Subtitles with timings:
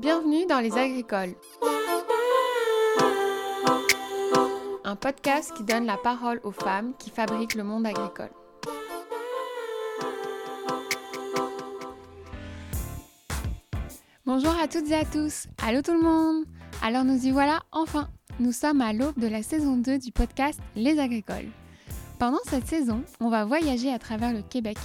[0.00, 1.34] Bienvenue dans Les Agricoles.
[4.82, 8.30] Un podcast qui donne la parole aux femmes qui fabriquent le monde agricole.
[14.24, 15.48] Bonjour à toutes et à tous.
[15.62, 16.46] Allô tout le monde.
[16.82, 18.08] Alors nous y voilà enfin.
[18.38, 21.50] Nous sommes à l'aube de la saison 2 du podcast Les Agricoles.
[22.18, 24.78] Pendant cette saison, on va voyager à travers le Québec,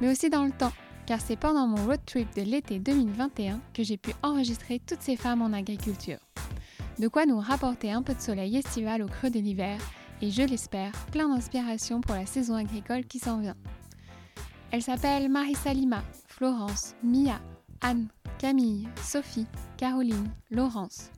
[0.00, 0.72] mais aussi dans le temps,
[1.06, 5.16] car c'est pendant mon road trip de l'été 2021 que j'ai pu enregistrer toutes ces
[5.16, 6.18] femmes en agriculture.
[6.98, 9.78] De quoi nous rapporter un peu de soleil estival au creux de l'hiver
[10.20, 13.56] et je l'espère, plein d'inspiration pour la saison agricole qui s'en vient.
[14.70, 17.40] Elles s'appellent Marissa Lima, Florence, Mia,
[17.80, 19.46] Anne, Camille, Sophie,
[19.76, 21.10] Caroline, Laurence.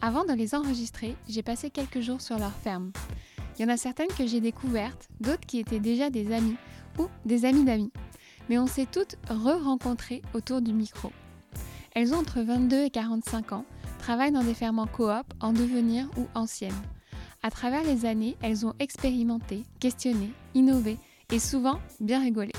[0.00, 2.92] Avant de les enregistrer, j'ai passé quelques jours sur leur ferme.
[3.58, 6.56] Il y en a certaines que j'ai découvertes, d'autres qui étaient déjà des amis
[6.98, 7.92] ou des amis d'amis
[8.48, 11.12] mais on s'est toutes re-rencontrées autour du micro.
[11.94, 13.64] Elles ont entre 22 et 45 ans,
[13.98, 16.74] travaillent dans des fermes en coop, en devenir ou anciennes.
[17.42, 20.98] À travers les années, elles ont expérimenté, questionné, innové
[21.30, 22.52] et souvent bien rigolé.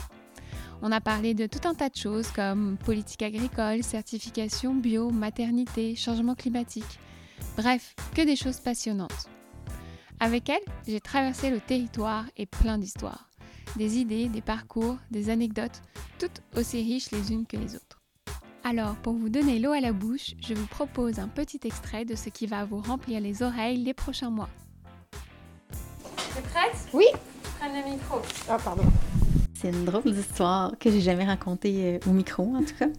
[0.81, 5.95] On a parlé de tout un tas de choses comme politique agricole, certification bio, maternité,
[5.95, 6.99] changement climatique.
[7.57, 9.29] Bref, que des choses passionnantes.
[10.19, 10.57] Avec elles,
[10.87, 13.26] j'ai traversé le territoire et plein d'histoires
[13.75, 15.81] des idées, des parcours, des anecdotes,
[16.19, 18.01] toutes aussi riches les unes que les autres.
[18.63, 22.15] Alors, pour vous donner l'eau à la bouche, je vous propose un petit extrait de
[22.15, 24.49] ce qui va vous remplir les oreilles les prochains mois.
[26.35, 26.75] T'es prête?
[26.93, 27.05] Oui.
[27.59, 28.17] Prends le micro.
[28.49, 28.83] Ah, pardon.
[29.53, 32.89] C'est une drôle d'histoire que j'ai jamais racontée euh, au micro, en tout cas.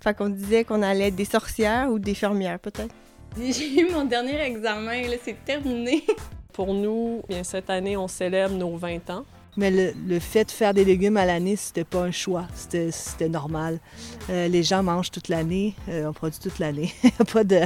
[0.00, 2.94] Fait qu'on disait qu'on allait être des sorcières ou des fermières, peut-être.
[3.36, 6.04] J'ai eu mon dernier examen, là, c'est terminé.
[6.52, 9.24] Pour nous, bien, cette année, on célèbre nos 20 ans.
[9.56, 13.80] Mais le, fait de faire des légumes à l'année, c'était pas un choix, c'était normal.
[14.30, 16.94] Euh, les gens mangent toute l'année, euh, on produit toute l'année.
[17.32, 17.60] pas de.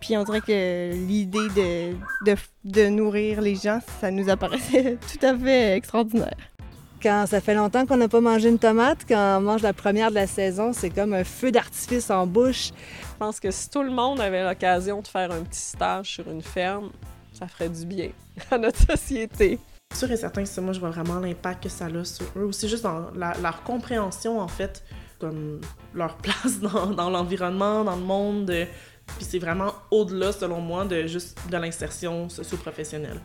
[0.00, 5.26] Puis on dirait que l'idée de, de, de, nourrir les gens, ça nous apparaissait tout
[5.26, 6.36] à fait extraordinaire.
[7.02, 10.08] Quand ça fait longtemps qu'on n'a pas mangé une tomate, quand on mange la première
[10.08, 12.70] de la saison, c'est comme un feu d'artifice en bouche.
[13.12, 16.30] Je pense que si tout le monde avait l'occasion de faire un petit stage sur
[16.30, 16.90] une ferme,
[17.34, 18.08] ça ferait du bien
[18.50, 19.58] à notre société
[19.94, 22.44] sûr et certain que moi, je vois vraiment l'impact que ça a sur eux.
[22.44, 24.84] Aussi juste dans leur compréhension, en fait,
[25.18, 25.60] comme
[25.94, 28.52] leur place dans, l'environnement, dans le monde.
[29.16, 33.20] puis c'est vraiment au-delà, selon moi, de juste de l'insertion socio-professionnelle.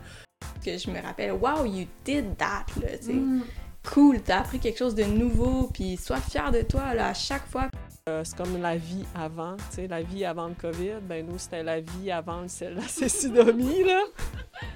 [0.64, 3.12] Que je me rappelle, wow, you did that, là, tu sais.
[3.12, 3.42] Mm.
[3.82, 7.46] Cool, t'as appris quelque chose de nouveau, puis sois fier de toi, là, à chaque
[7.46, 7.68] fois.
[8.08, 11.00] Euh, c'est comme la vie avant, tu sais, la vie avant le COVID.
[11.02, 14.02] Ben nous, c'était la vie avant la cécidomie, là.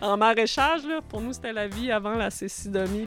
[0.01, 3.07] En maraîchage, là, pour nous, c'était la vie avant la cécidomie.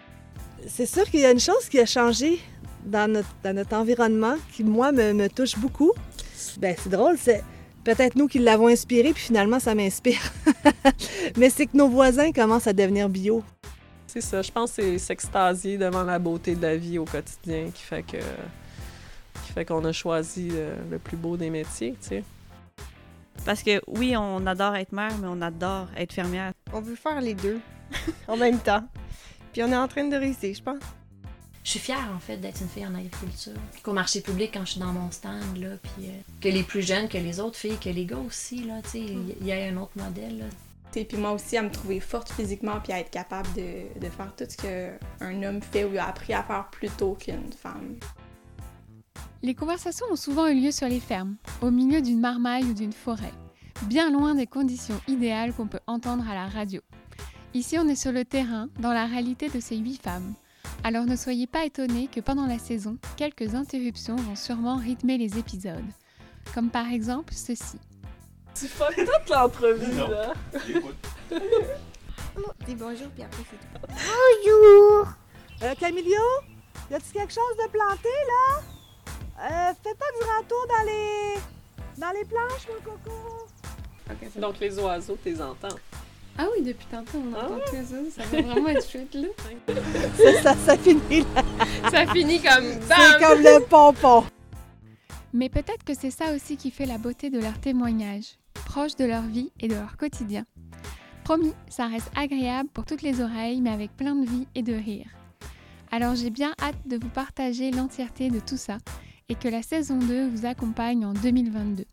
[0.67, 2.39] C'est sûr qu'il y a une chose qui a changé
[2.83, 5.91] dans notre, dans notre environnement qui, moi, me, me touche beaucoup.
[6.59, 7.43] Ben c'est drôle, c'est
[7.83, 10.21] peut-être nous qui l'avons inspiré, puis finalement, ça m'inspire.
[11.37, 13.43] Mais c'est que nos voisins commencent à devenir bio.
[14.07, 17.69] C'est ça, je pense que c'est s'extasier devant la beauté de la vie au quotidien
[17.73, 18.17] qui fait que
[19.57, 20.51] fait qu'on a choisi
[20.91, 22.23] le, plus beau des métiers, tu sais.
[23.45, 26.51] Parce que oui, on adore être mère, mais on adore être fermière.
[26.73, 27.59] On veut faire les deux
[28.27, 28.83] en même temps.
[29.53, 30.83] Puis on est en train de réussir, je pense.
[31.67, 33.59] Je suis fière, en fait, d'être une fille en agriculture.
[33.83, 36.81] Qu'au marché public, quand je suis dans mon stand, là, puis euh, que les plus
[36.81, 39.65] jeunes, que les autres filles, que les gars aussi, là, tu sais, il y, a
[39.65, 40.45] un autre modèle, là.
[40.91, 44.33] Puis moi aussi, à me trouver forte physiquement, puis à être capable de, de faire
[44.37, 47.97] tout ce qu'un homme fait ou a appris à faire plus tôt qu'une femme.
[49.43, 52.91] Les conversations ont souvent eu lieu sur les fermes, au milieu d'une marmaille ou d'une
[52.91, 53.33] forêt,
[53.83, 56.81] bien loin des conditions idéales qu'on peut entendre à la radio.
[57.53, 60.33] Ici, on est sur le terrain, dans la réalité de ces huit femmes.
[60.83, 65.37] Alors ne soyez pas étonnés que pendant la saison, quelques interruptions vont sûrement rythmer les
[65.37, 65.85] épisodes.
[66.53, 67.77] Comme par exemple ceci.
[68.55, 70.33] Tu fais toute l'entrevue, là.
[72.65, 73.87] Dis bonjour, puis après c'est tout.
[73.87, 75.07] Bonjour!
[75.63, 76.21] Euh, Camilio,
[76.89, 78.77] y a-t-il quelque chose de planté, là?
[79.39, 81.35] Euh, fais pas du retour dans les.
[81.97, 84.39] dans les planches, mon coco.
[84.39, 85.75] Donc les oiseaux, tu les entends.
[86.39, 87.69] Ah oui, depuis tantôt, on entend ah.
[87.69, 89.28] tous les Ça va vraiment être chouette, là.
[90.43, 91.43] ça, ça, finit là.
[91.91, 94.23] ça finit comme C'est comme le pompon.
[95.34, 99.05] Mais peut-être que c'est ça aussi qui fait la beauté de leur témoignage, proche de
[99.05, 100.45] leur vie et de leur quotidien.
[101.23, 104.73] Promis, ça reste agréable pour toutes les oreilles, mais avec plein de vie et de
[104.73, 105.07] rire.
[105.91, 108.78] Alors j'ai bien hâte de vous partager l'entièreté de tout ça
[109.29, 111.85] et que la saison 2 vous accompagne en 2022.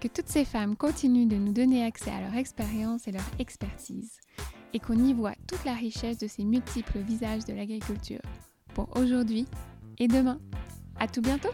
[0.00, 4.18] Que toutes ces femmes continuent de nous donner accès à leur expérience et leur expertise
[4.72, 8.20] et qu'on y voit toute la richesse de ces multiples visages de l'agriculture
[8.74, 9.46] pour aujourd'hui
[9.98, 10.40] et demain.
[10.98, 11.50] À tout bientôt!